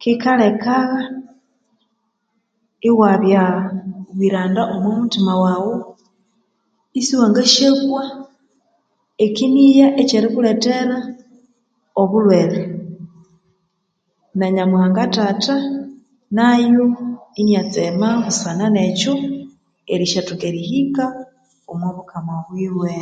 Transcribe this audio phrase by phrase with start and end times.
[0.00, 1.02] Kikalekagha
[2.88, 3.44] iwabya
[4.16, 5.74] bwiranda omwa muthima waghu
[6.98, 8.02] isiwangasyakwa
[9.24, 10.96] ekinigha ekye rikulethera
[12.00, 12.60] obulhwere
[14.38, 15.56] na Nyamuhanga thatha
[16.36, 16.84] nayo
[17.40, 19.14] iniatsema busana nekyo
[19.92, 21.04] erisyathoka eri hika
[21.70, 22.92] omo bukama bwiwe